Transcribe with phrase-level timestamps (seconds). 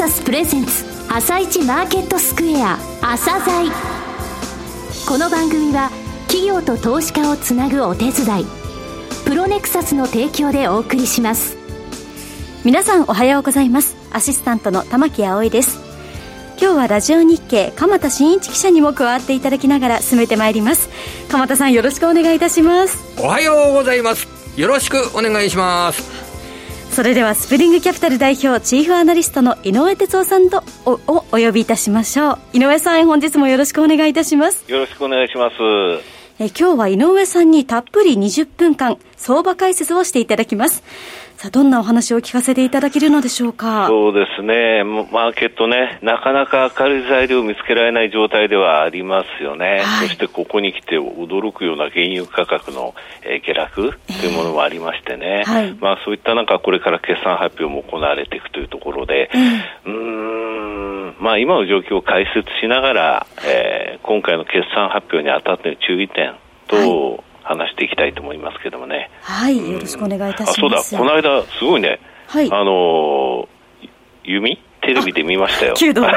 [0.00, 3.70] サスプレゼンツ朝一マーケットスクエア朝鮮。
[5.06, 5.90] この番組は
[6.26, 8.46] 企業と投資家をつなぐお手伝い
[9.26, 11.58] プロネクサスの提供でお送りします。
[12.64, 13.94] 皆さんおはようございます。
[14.10, 15.78] アシスタントの玉木葵です。
[16.58, 20.88] 今日はラジオ日経鎌田新一記者にも加わっていただきながら進めてまいります。
[21.28, 22.96] 鎌田さんよろしくお願いいたします。
[23.18, 24.26] おはようございます。
[24.56, 26.19] よろしくお願いします。
[26.90, 32.38] それではスプリングキャピタル代表チーフアナリストの井上哲夫さんとおおお呼びいたしましょう。
[32.52, 34.70] 井上さん本日もよろしくお願いいたします。
[34.70, 35.54] よろしくお願いします。
[36.40, 40.82] え今日は井上さんにたっぷり20分間相場解説をしていただきます
[41.40, 43.86] さあ、どんなお話を聞かせていただけるのでしょうか？
[43.86, 49.80] そうですね、マーケットね、なかなか明るい材料を見つけられない状態ではありますよね。
[49.82, 66.34] はい、そしてここに来て驚くような原油価格の、えー、下落というものもありましてね、えーはい、まあそういった中、これから決算発表も行われていくというところで、えー、うん、まあ今の状況を解説しながら、えー、今回の決算発表にあたっての注意点
[66.68, 69.10] と、はい話していきたいと思いますけどもね。
[69.22, 70.50] はい、よろしくお願いいたします。
[70.50, 73.88] あ、そうだ、この間、すごいね、はい、あのー、
[74.24, 74.58] 弓？
[74.82, 75.74] テレビで見ましたよ。
[75.76, 76.10] 弓道 や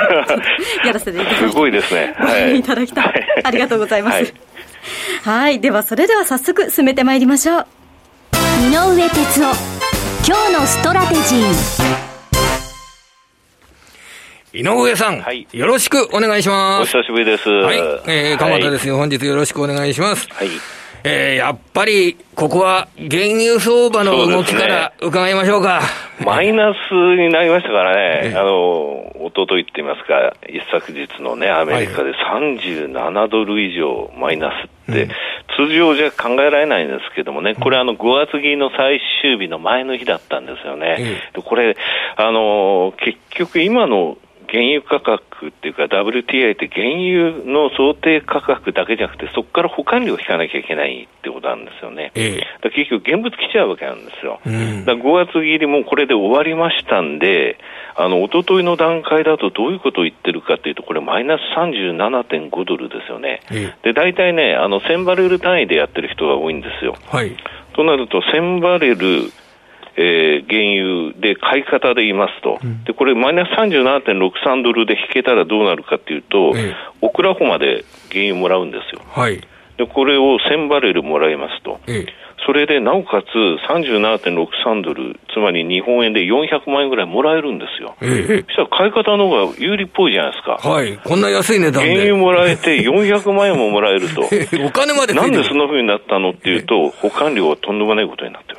[0.94, 2.14] らせていただきすごいですね。
[2.18, 2.60] はい。
[2.60, 3.14] いただきたい。
[3.44, 4.16] ありがとうございます。
[4.16, 4.34] はい、
[5.24, 7.68] はい、ではそれでは早速進めてまいりましょう。
[8.64, 9.56] 井上哲夫、
[10.26, 11.94] 今日のストラテジー。
[14.54, 16.96] 井上さん、はい、よろしくお願いします。
[16.98, 17.50] お久しぶりです。
[17.50, 20.28] はい、えー、鎌田ですよ、はい、本日よろしくお願いします。
[20.32, 20.48] はい。
[21.06, 25.82] えー、やっぱり、ここは原油相場の動きから伺いましょうか。
[26.18, 34.52] うね、マイナスになりましたからね、あの、おとといって言いますか、一昨日のね、アメリカで37ドル以上マイナ
[34.88, 35.10] スって、
[35.58, 41.22] 通常じゃ考えられないんですけどもね、これあの5月切りの最終日の前の日だったんですよね。
[41.44, 41.76] これ、
[42.16, 44.18] あの、結局今の
[44.54, 52.12] 原油価格っていうか WTI って原油の想定価格だけじゃなくてそこから保管料を引かなきゃいけないってことなんですよね。
[52.14, 54.40] ええ、結局現物来ちゃうわけなんですよ。
[54.46, 57.58] うん、だ5月切りもこれで終わりましたんで、
[57.96, 63.42] あの、一昨日の段階だとどういうことを言ってるかというと、これマイナス37.5ドルですよね。
[63.52, 66.96] ええ、で、大体ね、あの、1000バレル単位でやってる人が多いんですよ。
[67.10, 67.36] はい。
[67.74, 69.32] となると、1000バレル
[69.96, 79.02] えー、原油で買い方で言いますと、うん、でこれ、マイナス37.63ドルで引けたらどうなるかというと、ええ、オクラホマで原油もらうんですよ。
[79.06, 79.42] はい、
[79.78, 81.80] でこれを1000バレルもらいますと。
[81.88, 82.06] え
[82.46, 83.36] それでなおかつ
[83.72, 87.96] 37.63ドル、つまり日本円で400万円ぐらいもらえるんですよ。
[88.02, 90.70] ええ、そしたら買い方の方が有利っぽいじゃないですか。
[90.70, 90.98] はい。
[90.98, 91.90] こんな安い値段で。
[91.90, 94.24] 原油もらえて 400万円ももらえると。
[94.66, 98.58] お金までなんでそんな風になったのっていうと、保管料はとんでもないことになってる。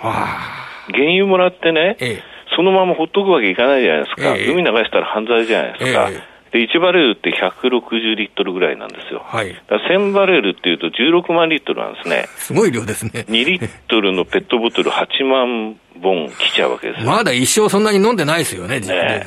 [0.00, 2.22] 原油もらってね、ええ、
[2.54, 6.10] そのままほっとくわけいかないじゃないですか、え、海流したら犯罪じゃないですか。
[6.52, 9.22] で、1バレルって160リットルぐらいなんですよ。
[9.26, 9.52] はい。
[9.68, 12.26] だ1000バレルっていうと16万リットルなんですね。
[12.36, 13.26] すごい量ですね。
[13.28, 19.26] 2リットルのペットボトル8万本来ちゃうわけですまだ一生そんなに飲んでないですよね、ね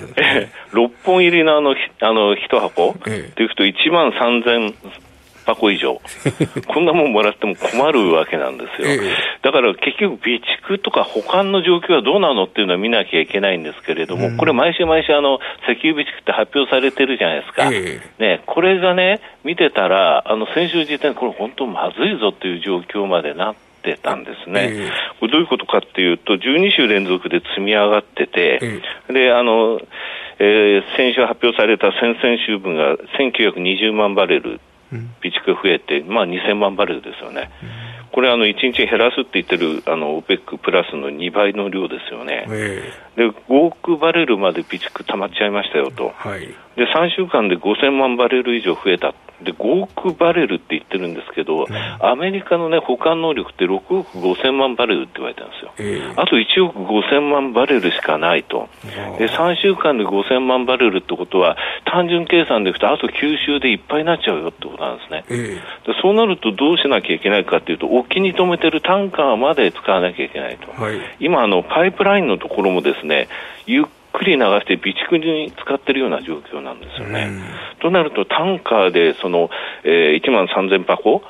[0.72, 4.74] 6 本入りのあの、あの、1箱、ええ、っていうと1万3000
[5.50, 6.00] 箱以上、
[6.68, 8.88] こんなもんもらっても困るわけなんですよ。
[8.88, 9.00] ええ、
[9.42, 17.70] だから結局、備蓄とか保管の状況はどうなのっていうのは見なきゃいけないんですけれども、うん、これ、毎週毎週あの、石油備蓄って発表されてるじゃないですか。
[17.72, 23.70] え、ね、これがね、見てたら、あの先週時点、これ、本当まずいぞっていう状況までなって。
[24.04, 24.90] たんですね、え
[25.22, 28.60] これどういうことかっていうと、12週連続で積み上がってて、
[29.10, 29.80] であの
[30.40, 37.50] えー、先週発表された先々週分が1920万バレル備蓄が増えて、まあ、2000万バレルですよね。
[38.12, 46.50] これあの1日減らすって言ってるあの OPEC プラスの2倍の量ですよね、えー、で5億バレルまで備蓄溜まっちゃいましたよと、はい、
[46.80, 49.14] で3週間で5000万バレル以上増えた。
[49.44, 58.68] で5億バレルって言ってるんですけど、うん、アメリカの、ね、保管能力って6億5000万バレルって言われてるんですよ、えー、あと1億5000万バレルしかないと、
[59.18, 61.56] で3週間で5000万バレルってことは、
[61.86, 73.30] 単純計算でいくと、あと9週でいっぱいになっちゃうよってことなんですね、えー、でそうなるとどうしなきゃいけないかっていうと、沖に止めてるタンカーまで使わなきゃいけないと、はい、今あの、パイプラインのところもですね
[73.66, 77.30] ゆっくり流して備蓄に使ってるような状況なんですよね。
[77.82, 79.50] となると、タンカーでその、
[79.84, 81.22] えー、1万3000箱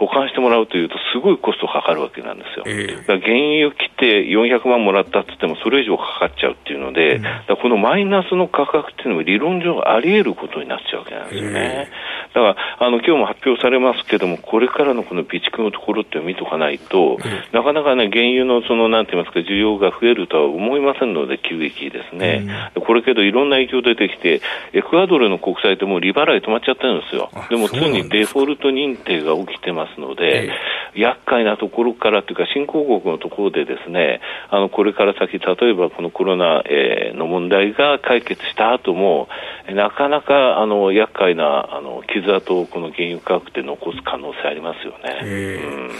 [0.00, 2.64] 保管してもらうというと、すごいコストかかるわけなんですよ。
[2.66, 7.24] えー、だ原油切って400万もらったって言っても、それ以上かかっちゃうっていうので、うん、
[7.60, 11.88] このマイナスの価格っていうのも理論上あり得ることになっちゃうわけなんですよね。
[11.88, 11.88] え
[12.34, 17.18] だから、あの、今日も発表されますけども、これからのこの備蓄のところって見とかないと、
[17.52, 22.46] なかなかね、原油のその、なんて言いますか、需要が増えるとは思いませんので、急激ですね。
[22.74, 24.40] これけど、いろんな影響出てきて、
[24.72, 27.30] エクアドルの国債ってもう利払い止まっちゃってるんですよ。
[27.50, 30.52] でも、ついにデフォルト認定が起きてますので、
[30.94, 39.28] 厄介なところからというか、新興国のところでですね、あの、これから先、例えばこのコロナ、えー、の問題が解決した後も、
[39.68, 45.20] なかなか、あの、厄介な、あの、傷跡をこの原油価格で残す可能性ありますよね。
[45.22, 45.90] うん。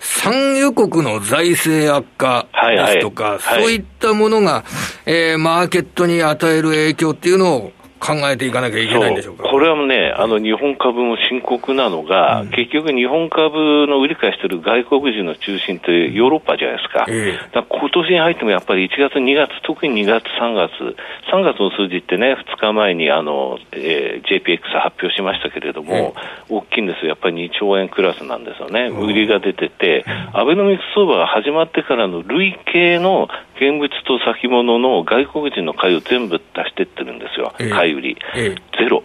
[0.00, 4.64] 産油国の財政悪化ですとか、はいはい、そういったものが、
[5.04, 9.44] えー、マーケットに与える影響っていうのを考えていかなきゃいけないんでしょうか。
[9.44, 20.96] これはね、あの日本株も深刻なのが、うん、結局、日本株の売り買いしてる外国人の中心ってヨーロッパじゃないですか、えー、だ今年に入ってもやっぱり1月、2月、特に2月、3月、
[21.30, 26.14] 3月の数字ってね、2日前にあの、えー、JPX 発表しましたけれども、
[26.48, 33.28] えー、大きいんですよ、やっぱり2兆円クラスなんですよね、売りが出てて、アベノミクス相場が始まってからの累計の
[33.60, 39.04] 現物と先物の外国人の買いを全部出してってるんですよ、買い売り、ゼロ。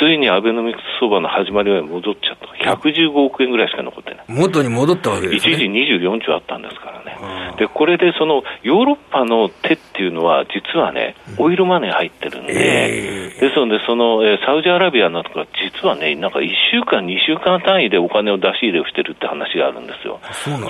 [0.00, 2.76] ついにアベノミクス相場の始まりまで戻っちゃった。
[2.76, 4.24] 115億円ぐらいしか残ってない。
[4.28, 5.54] 元に戻ったわけですね。
[5.54, 7.16] 一時24兆あったんですからね。
[7.62, 20.18] で、これでそのヨーロッパの手っていうのは、実はね、オイルマネー入ってるんで、えー、ですので、その、えサウジアラビアなどか、実はね、なんか1週間、2週間単位でお金を出し入れをしてるって話があるんですよ。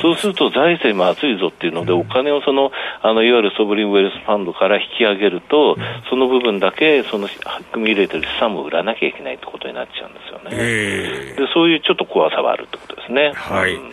[0.02, 5.78] そうすると財政も厚いぞっていうので、お金をその、あの、いわゆるソブリンウェルスファンドから引き上げると、
[6.10, 10.50] その部分だけ、その、含み入れてる資産も売らなきゃいけないってことになっちゃうんですよね。
[10.52, 13.32] えー、でそういうちょっと怖さはあるってことですね。
[13.34, 13.74] はい。
[13.76, 13.92] うん、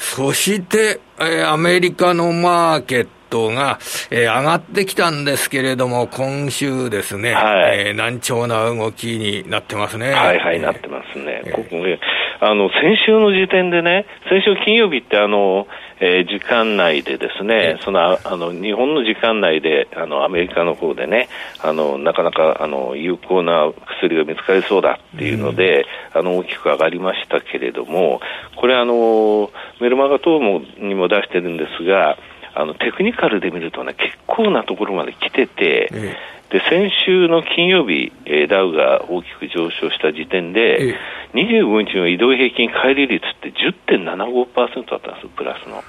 [0.00, 3.78] そして、えー、アメリカのマーケットが、
[4.10, 10.10] えー、上がってきたんですけれども、今週ですね、はい、えー、難聴な動きになってますね。
[10.10, 11.42] はいはい、なってますね。
[11.54, 12.00] ここね、
[12.40, 15.68] あの、先週の時点でね、先週金曜日ってあの、
[16.00, 21.28] えー、時間内でですね、そのあの日本の時間内であのアメリカの方でね、
[21.62, 25.84] あのなかなかあの有効な薬が見つかりそうだっていうので、
[26.14, 28.22] うん、あの大きく上がりましたけれども、
[28.56, 29.50] これあの
[29.82, 32.16] メルマガ等もにも出してるんですが、
[32.54, 36.16] あのテクニカルで見るとね、結構なところまで来てて、ええ、
[36.50, 40.98] で先週の金曜日、えー、ダウが大きく上昇した時点で、え
[41.34, 43.52] え、25日の移動平均乖離率って
[43.86, 45.82] 10.75%だったんですプラスの。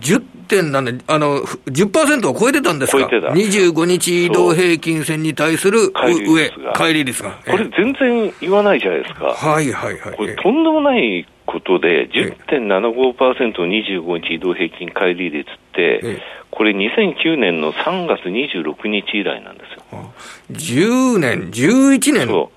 [0.00, 3.08] 10.7、あの、10%を超えてたんですか？
[3.08, 3.32] 超えてた。
[3.32, 7.38] 25日移動平均線に対する上、乖離率が。
[7.48, 9.26] これ全然言わないじゃないですか。
[9.26, 10.16] はいはいはい。
[10.16, 20.12] これとんでもないことで、10.75%、25日移動平均乖離率って、これ2009年の3月26日以来なんですよ。
[20.52, 22.48] 10年、11年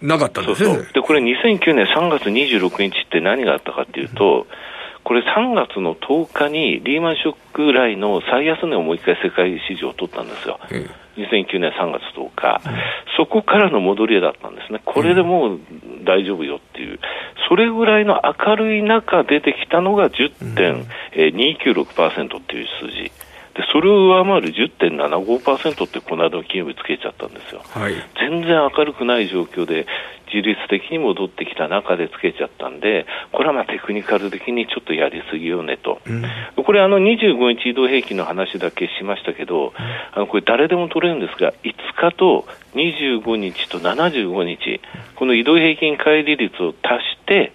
[0.00, 0.68] なかったんですね。
[0.68, 4.46] そうそうで、これ2009年3月26日って何があったかっていうと、
[5.04, 10.58] これ3月の10日にリーマンショック来の最安値をもう一回世界市場を取ったんですよ。
[11.16, 12.60] 2009年3月10日、
[13.16, 14.80] そこからの戻りだったんですね。
[14.84, 15.60] これでもう
[16.04, 17.00] 大丈夫よっていう。
[17.48, 23.10] それぐらいの明るい中出てきたのが10.296%っていう数字。
[23.60, 29.86] でそれを上回る10.75%ってこの間の金曜日つけちゃったんですよ、はい、全然明るくない状況で
[30.32, 36.22] 自律的に戻ってきた中でつけちゃったんで、これはまあテクニカル的にちょっとやりすぎよねと、うん、
[36.64, 39.72] これ、あの25日移動平均の話だけしましたけど、うん、
[40.14, 44.80] あのこれ、誰でも取れるんですが、5日と25日と75日、
[45.16, 47.52] この移動平均乖離率を足して、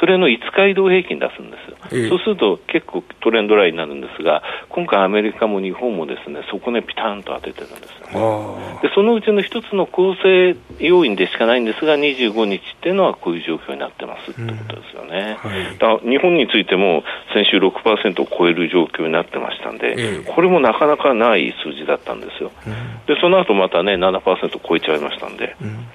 [0.00, 1.56] それの5日移動平均出すんで
[1.90, 7.94] す、えそうすると結構トレンドラインになるんですが、今回、アメリカも日本もですねそこね、ピタンと当ててるんです。
[8.14, 15.50] よ、ね、でそのうちの一つの構成要因でしかないんですが、25日っていうのはこういう状況になってますってことですよね、うん。
[15.50, 22.72] はい、だ日本についても先週6%を超える状況になってましたんで、えこれもなかなかない数字だったんですよ、うん、
[23.06, 25.56] でその後またね、7%超えちゃいましたんで。
[25.62, 25.86] うん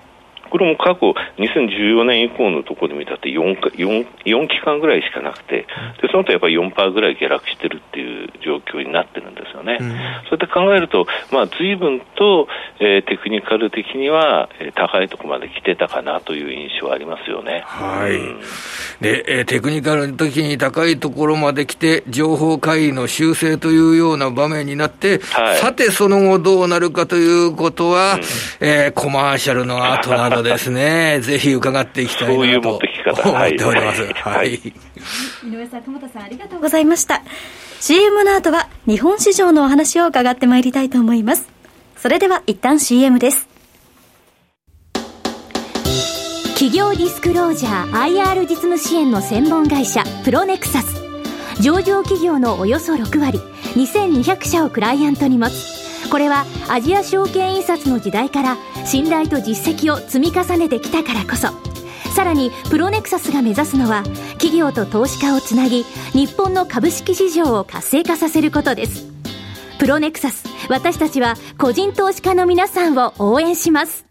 [0.50, 5.68] これも過去2014年以降のところで見たって 4, 4, 4期間ぐらいしかなくて、
[6.02, 9.78] でその後やっぱり4%ぐらい下落してるっていう状況になってるんですよね。
[9.80, 12.48] うん、そうやって考えると、まあ、随分と、
[12.80, 17.64] えー、テクニカル的には、えー、高いところまで来てたかなという印象はありますよね。
[17.66, 18.16] はい。
[18.16, 18.40] うん、
[19.02, 28.22] で、えー、テクニカルの時に高いところまで来て、情報会議の修正というような場面になって、はい、さてその後どうなるかということは、うん、
[28.68, 34.04] えー、コマーシャルの後などどですね、 ぜひ伺っていきたいなと思っております。
[34.14, 34.56] はい。
[34.56, 37.22] 井上さん、久保田さん、ありがとうございました。
[37.80, 41.48] CM の後は、日本市場のお話を伺ってまいりたいと思います。
[41.98, 43.48] それでは、一旦 CM です。
[46.54, 51.02] 企業ディスクロージャー IR 実務支援の専門会社プロネクサス
[51.62, 53.40] 上場企業のおよそ6割
[53.76, 55.79] 2200社をクライアントに持つ
[56.10, 61.50] これはアジア証券印刷の時代から信頼と実績を積み重ねてきたからこそ。
[62.16, 69.08] さらにプロネクサスが目指すのは企業と投資家をつなぎ日本の株式市場を活性化させることです。
[69.78, 74.06] プロネクサス私たちは個人投資家の皆さんを応援します。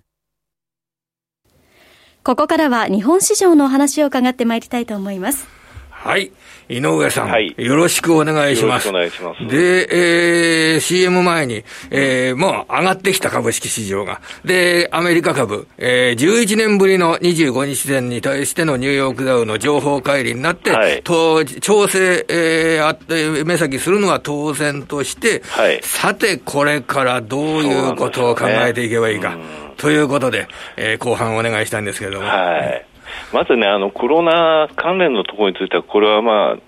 [2.24, 5.57] ここからは日本市場のお話を伺ってまいりたいと思います。
[5.98, 6.30] はい。
[6.68, 8.88] 井上さん、はい、よろしくお願いします。
[8.88, 9.56] よろしくお願いします。
[9.56, 14.20] で、えー、CM 前に、えー、もう上がってきた株式市場が。
[14.44, 29.36] で、アメリカ株、えー、11年ぶりの25日線に対してのニューヨークダウの情報乖離になって、はい、と調整、えー、あって、目先するのは当然として、はい、さて、これからどういうことを考えていけばいいか。
[29.78, 32.26] ということで、えー、後半お願いしたんですけれども。
[32.26, 32.84] はい。
[33.32, 36.58] まずね、あの、コロナ関連のところについては、これはまあ、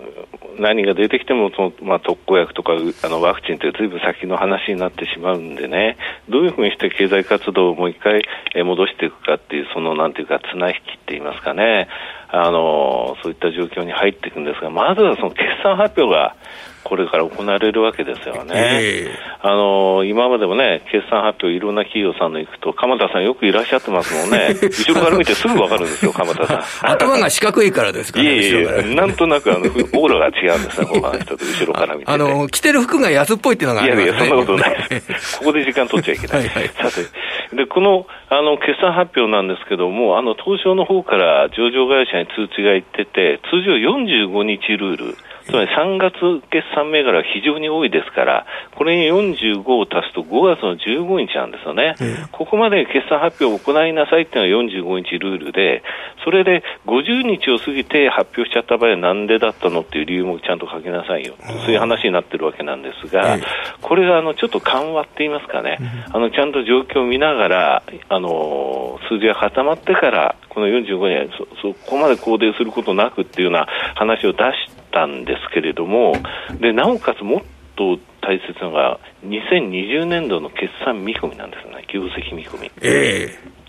[0.59, 5.97] 何が出てきてもその、まあ、特効薬とかあのワクチンというずいぶん先の話になってしまうんでね、
[6.29, 8.23] どういうふうにして経済活動をもう一回
[8.55, 11.89] 戻していくかっていう、そのなんていうか、綱引きって言いますかね、
[12.29, 16.37] あのそういった状況に入っていくんですが、まずはその決算発表が
[16.85, 18.53] これから行われるわけですよね。
[18.55, 24.55] えー、あの今までもね、決算発表、いろんな企業さんの行くと、鎌田さんよくいらっしゃってますもんね。
[24.63, 26.91] 後ろから見てすぐわかるんですよ、鎌田さん。
[26.93, 28.25] 頭が四角いからですかね。
[28.25, 35.39] いえいえ、なんとなくあの、オーラが違うんですね、他の人と後ろから見て、あの、着てる服が安っぽいっていうのがある、ね、いやいや、そんなことないです。
[35.41, 36.39] ここで時間取っちゃいけない。
[36.39, 45.17] はいはい、さて、で、この、あの、決算発表なんですけども、あの、東証の方から上場会社に通知が行ってて、通常45日ルール、
[45.51, 46.15] つまり3月
[46.51, 51.97] 決算銘柄は非常に多いですから、これに45を足すと5月の15日なんですよね。
[52.31, 55.83] ここまで決算発表を行いなさいっていうのが45日ルールで、
[56.25, 61.35] それで50日を過ぎて発表しちゃった場合はなんでだったのっていう理由もちゃんと書きなさいよ。
[61.65, 63.39] そういう話になってるわけなんですが、
[63.81, 65.79] これがあのちょっと緩和って言いますかね、
[66.13, 76.15] あのちゃんと状況を見ながら、あの数字が固まってから、この45日そ、そこまで肯定することなくっていうような話を出したんですけれども、
[76.61, 77.41] でなおかつもっ
[77.77, 82.71] と大切なのが、2020年度の決算見込みなんですね、業績見込み。
[82.83, 83.61] えー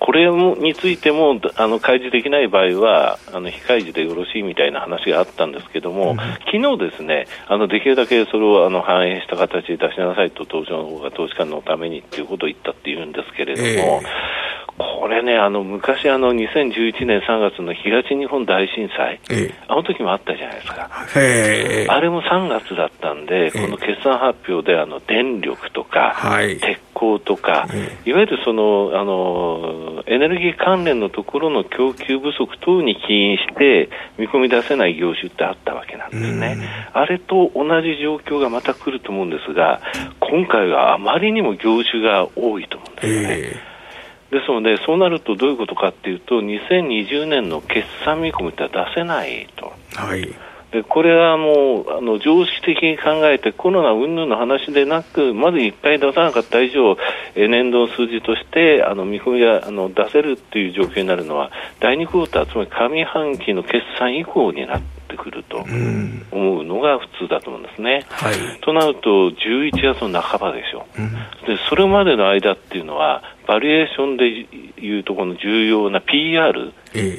[0.00, 14.38] これについてもあの開示できない場合はあの非開示でよろしいみたいな話があったんですけども、うん、昨日ですねあのできるだけそれをあの反映した形で出しなさいと東証の方が投資家のためにということを言ったっていうんですけれども、えー
[14.78, 27.68] これね、あの昔あの、2011年3月の東日本大震災、ええ、あの時もあったじゃないですか、えあれも3月だったんで、この決算発表であの電力とか、はい、鉄鋼とか、
[28.04, 36.58] いわゆるそのあのエネルギー関連のところの供給不足等に起因して、見込み出せない業種ってあったわけなんですね、
[36.92, 39.28] あれと同じ状況がまた来ると思うん。
[39.28, 39.80] ですが、
[40.20, 43.77] 今回はあまりにも業種が多いと思うんですよね。
[44.30, 49.72] ですので、そうなるとどういうことかっていうと、2020年の決算見込みって出せないと。
[49.94, 50.34] はい。
[50.72, 56.96] でこれはもうあの常識的に考えてコロナ云々の話でなくまず1回出さなかった以上
[57.34, 65.64] え年度数字としてあの見込みがあの出せるっていう状況になるのは第2クォーターつまり上半期の決算以降になってくると
[66.32, 68.04] 思うのが普通だと思うんですね。
[68.10, 70.86] はい、となると11月の半ばでしょ。
[70.98, 76.72] う、うん、でそれまでの間っていうのはバリエーションでいうとこの重要な PR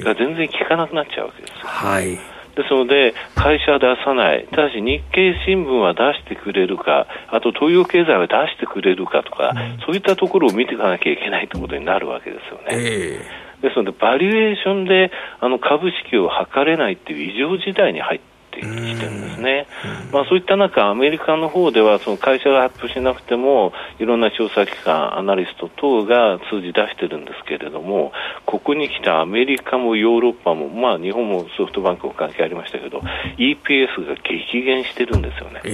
[0.04, 1.52] が全然効かなくなっちゃうわけです。
[1.66, 2.18] はい。
[2.54, 12.64] ですので、会社は出さない、ただし日経新聞は出してくれるか、あと東洋経済は出してくれるかとか、うん、そういったところを見ていかなきゃいけないということになるわけですよね。
[12.70, 15.10] えー、ですので、バリエーションで
[15.40, 19.66] あの株式を測れないっていう異常事態に入ってってきてるんですね、
[20.12, 28.12] まあ、そういった中、アメリカの方ではその会社が発表しなくてもいろんな調査機関、アナリスト等が数字出してるんですけれども
[28.44, 32.98] ここに来たアメリカもヨーロッパも、まあ、日本もソフトバンクも関係ありましたけど
[33.38, 35.60] EPS が激減してるんですよね。
[35.64, 35.68] え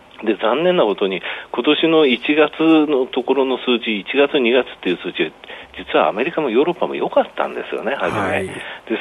[0.00, 1.20] ーで残念なことに、
[1.52, 5.32] 今年の1月のところの数字、1月、2月っていう数字、
[5.76, 8.54] 実はアメリカもヨーロッパも良かったんですよね、初め、はい、で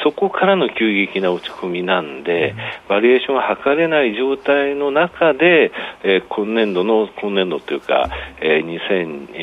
[0.03, 2.57] そこからの急激な落ち込みなんで、うん、
[2.89, 5.71] バリエーションが測れない状態の中で、
[6.03, 8.79] えー、今年度の、今年度というか、えー、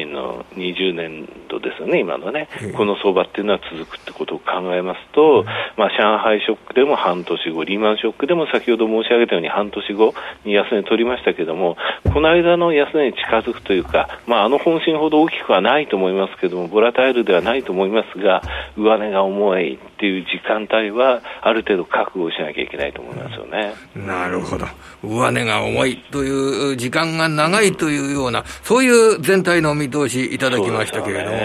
[0.05, 5.47] 2020年度ですよね、今のね、うん、この相場っていうのは続くってことを考えますと、うん、
[5.77, 11.77] まあ、上海ショックでも半年後、リーマンショックでも先ほど申し上げたように半年後に安値取りましたけども、
[12.13, 18.43] この間の安値常に近づくというか、まあ、あの本心ほど大きくはないと思いますけども、ボラタイルではないと思いますが、
[18.77, 23.75] 上値が重いっていう時間帯は、ある程度覚悟しなきゃいけないと思いますよね。
[23.95, 24.67] なるほど。
[25.03, 31.39] 上値が重いという時間が長いというような、そういう全体の見通しいただきましたけれども、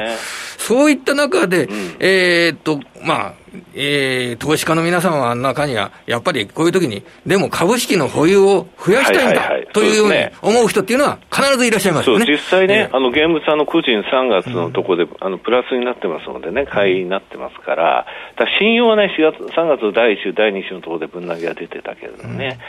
[0.57, 3.33] そう、ね,、いった中で、うん、えー、っと、まあ、
[3.73, 12.25] えー、投資家の皆様の中には、やっぱりこういう時に、でも株式の保有を増やしたいんだ、というように思う人っていうのは、必ずいらっしゃいますよね。
[12.27, 18.05] 実際ね、えー、あの現物、あの個人3月のところで、うん、あのプラスになってますのでね、買いになってますから、
[18.37, 22.59] だ信用はね、4月3月の第1週、第2週のところでぶん投げが出てたけれどもね、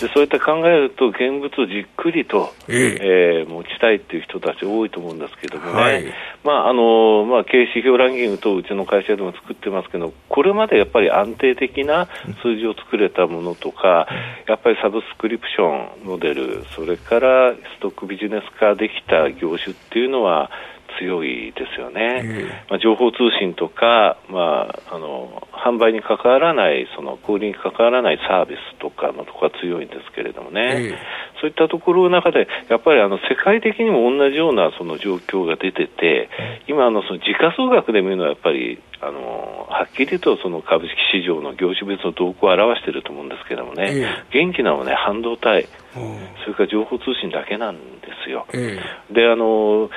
[0.00, 6.04] うん、でそういった考えると、現物をじっくりと、えー、えー、持ちたいっていう人たち多いと思うんですけどもね、はい、
[6.44, 12.08] まああのまあ、経営指標ランキングとうちの会社でも作ってますけど、これまでやっぱり安定的な
[12.42, 14.06] 数字を作れたものとか、
[14.46, 20.50] やっぱりサブスクリプションモデル、それからストックビジネス化できた業種っていうのは、
[20.98, 36.28] 強いですよね、えー、まあ、情報通信とか、まあ、あの販売に関わらないその小売に関わらないサービスとかのところが強いんですけれどもね、えー、そういったところの中でやっぱりあの世界的にも同じようなその状況が出てて
[36.68, 45.68] 今のその時価総額で見るのはやっぱりあのはっきりとその株式市場の業種別の動向を表していると思うんですけどもね、えー、元気なのはね半導体、
[46.44, 48.46] それから情報通信だけなんですよ。
[49.12, 49.90] であの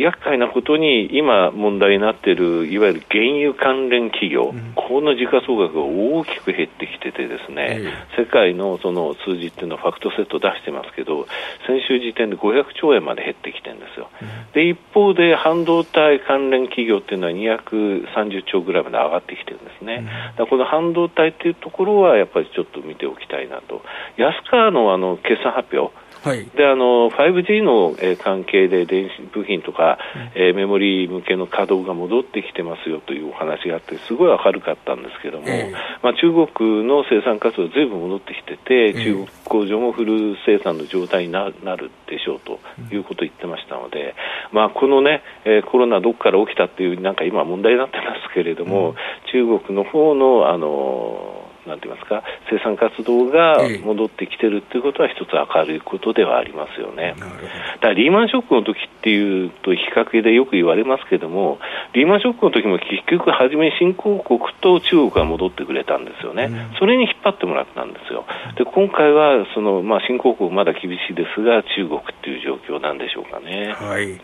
[0.00, 7.80] 厄介なことに今問題になっているいわゆる原油関連企業、うん、この時価総額が大きく減ってきててですね、
[8.16, 11.26] 世界のその数字っていうのはファクトセット出してますけど
[11.66, 23.82] 先週時点で500兆円まで減ってきてるんですよ、うん、で一方で半導体関連企業っていうのは230兆ぐらいまで上がってきてるんですね、うん、だこの半導体っていうところはやっぱりちょっと見ておきたいなと。
[24.16, 29.98] 安川のあの決算発表はい、であの 5G の、えー、関係で電子部品とか、
[30.34, 42.60] うん、えー、メモリー向けの稼働が戻ってきてますよというお話があってすごい明るかったんですけども、えー、まあ、中国の生産活動ずいぶん戻ってきてて、中国工場もフル生産の状態になるでしょうと
[42.92, 44.14] いうことを言ってましたので、
[44.52, 48.96] うん、まあ、このね、えー、コロナどこから起きたっていうなんか今問題になってますけれども、うん、
[49.32, 57.14] 中国の方のあのなんて言いますか、生産活動が戻ってきてるっていうことは、一つ明るいことではありますよね。
[57.18, 61.58] だからリーマンショックの時っていうと、比較でよく言われますけども、
[61.92, 68.24] リーマンショックの時も結局、初め新興国と中国が戻ってくれたんですよね、うん、それに引っ張ってもらったんですよ。
[68.56, 74.18] で今回はその、まあ、新興国まだ厳しいですが、中国っていう状況なんでしょうかね、はい、うん、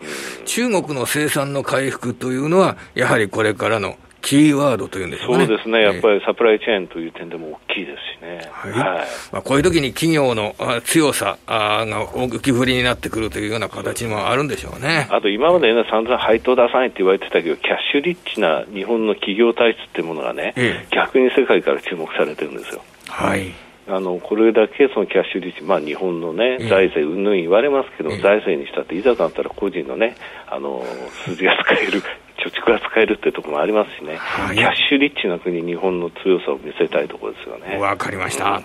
[0.45, 3.95] 中国の生産の回復というのは、やはりこれからの
[4.27, 5.47] キーワードというんでしょうかね。
[5.47, 8.41] そうですね、やっぱりサプライチェーンという点でも大きいですしね。
[8.51, 8.71] はい。
[8.71, 15.07] はい、まあ、こういう時に企業の強さが浮き振りになってくるというような形もあるんでしょうね。
[15.11, 22.83] あと今までね、散々配当出さないって言われてたけど、キャッシュリッチな日本の企業体質っていうものがね、ええ、逆に世界から注目されてるんですよ。
[23.07, 23.53] はい。
[23.89, 30.83] あのこれだけそのキャッシュリッチ、まあ、日本の、ね、財政、うんぬん言われますけど、財政にしたって、いざとなったら個人の,、ね、あの
[31.23, 32.03] 数字が使える、
[32.37, 37.77] 貯蓄が使えるっていうところもありますしね、はい、キャッシュリッチな国、日本の強さを見せたいところですよね。
[37.77, 38.61] わかりました、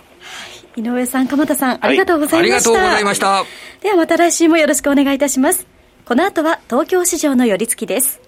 [0.76, 2.70] うん、井上さん、鎌田さん、ありがとうございました。
[2.70, 3.44] はい、ありがとうございました。
[3.82, 5.66] ではまた来週もよろしくお願いいたします。
[6.04, 8.20] この後は東京市場の寄り付きです。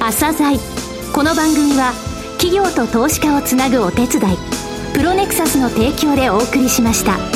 [0.00, 0.58] 朝鮮
[1.14, 1.92] この番組は
[2.38, 4.36] 企業と投資家をつなぐお手伝い
[4.92, 7.33] プロネクサスの提供でお送りしました。